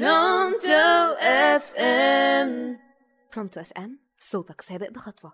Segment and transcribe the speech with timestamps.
[0.00, 2.78] Pronto FM
[3.34, 5.32] Pronto FM صوتك سابق بخطوة.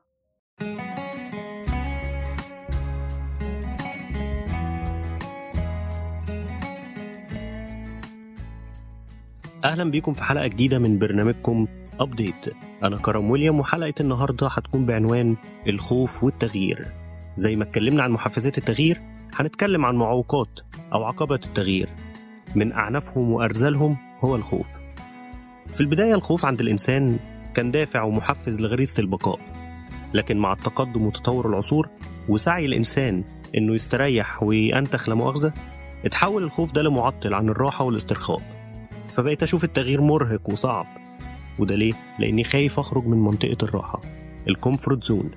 [9.64, 11.66] أهلا بيكم في حلقة جديدة من برنامجكم
[12.00, 12.46] Update
[12.82, 15.36] أنا كرم ويليام وحلقة النهارده هتكون بعنوان
[15.66, 16.92] الخوف والتغيير.
[17.34, 19.00] زي ما اتكلمنا عن محفزات التغيير
[19.34, 20.60] هنتكلم عن معوقات
[20.92, 21.88] أو عقبات التغيير.
[22.54, 24.68] من اعنفهم وأرذلهم هو الخوف.
[25.70, 27.18] في البداية الخوف عند الإنسان
[27.54, 29.38] كان دافع ومحفز لغريزة البقاء
[30.14, 31.88] لكن مع التقدم وتطور العصور
[32.28, 33.24] وسعي الإنسان
[33.56, 35.52] إنه يستريح وينتخ لا مؤاخذه
[36.04, 38.40] اتحول الخوف ده لمعطل عن الراحة والاسترخاء.
[39.08, 40.86] فبقيت أشوف التغيير مرهق وصعب
[41.58, 44.00] وده ليه؟ لأني خايف أخرج من منطقة الراحة
[44.48, 45.30] ال comfort zone.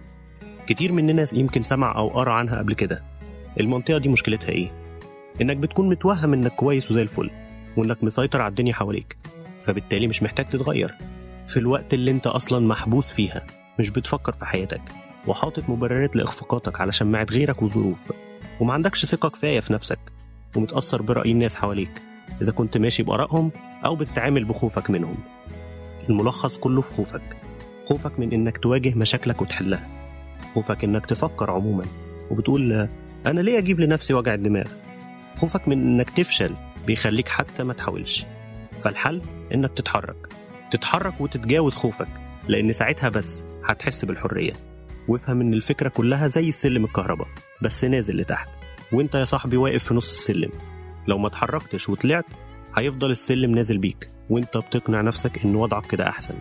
[0.67, 3.03] كتير مننا يمكن سمع أو قرأ عنها قبل كده.
[3.59, 4.71] المنطقة دي مشكلتها إيه؟
[5.41, 7.29] إنك بتكون متوهم إنك كويس وزي الفل.
[7.77, 9.17] وإنك مسيطر على الدنيا حواليك.
[9.65, 10.93] فبالتالي مش محتاج تتغير.
[11.47, 13.45] في الوقت اللي أنت أصلا محبوس فيها
[13.79, 14.81] مش بتفكر في حياتك
[15.27, 18.11] وحاطط مبررات لإخفاقاتك على شماعة غيرك وظروف.
[18.59, 19.99] وما عندكش ثقة كفاية في نفسك
[20.55, 22.01] ومتأثر برأي الناس حواليك
[22.41, 23.51] إذا كنت ماشي بآرائهم
[23.85, 25.15] أو بتتعامل بخوفك منهم.
[26.09, 27.37] الملخص كله في خوفك.
[27.85, 29.87] خوفك من إنك تواجه مشاكلك وتحلها.
[30.55, 31.85] خوفك إنك تفكر عموما
[32.31, 32.89] وبتقول
[33.25, 34.67] أنا ليه أجيب لنفسي وجع الدماغ؟
[35.37, 36.55] خوفك من إنك تفشل.
[36.85, 38.25] بيخليك حتى ما تحاولش.
[38.81, 39.21] فالحل
[39.53, 40.27] إنك تتحرك.
[40.71, 42.07] تتحرك وتتجاوز خوفك
[42.47, 44.53] لأن ساعتها بس هتحس بالحرية.
[45.07, 47.27] وافهم إن الفكرة كلها زي السلم الكهرباء
[47.61, 48.49] بس نازل لتحت.
[48.91, 50.49] وإنت يا صاحبي واقف في نص السلم.
[51.07, 52.25] لو ما اتحركتش وطلعت
[52.77, 54.09] هيفضل السلم نازل بيك.
[54.29, 56.35] وإنت بتقنع نفسك إن وضعك كده أحسن.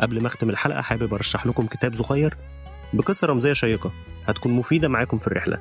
[0.00, 2.34] قبل ما أختم الحلقة حابب أرشح لكم كتاب صغير
[2.92, 3.92] بقصة رمزية شيقة
[4.26, 5.58] هتكون مفيدة معاكم في الرحلة.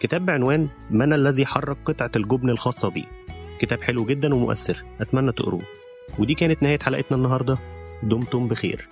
[0.00, 3.04] كتاب بعنوان من الذي حرك قطعة الجبن الخاصة بي؟
[3.58, 4.84] كتاب حلو جدا ومؤثر.
[5.00, 5.62] أتمنى تقروه.
[6.18, 7.58] ودي كانت نهاية حلقتنا النهارده.
[8.02, 8.88] دمتم بخير.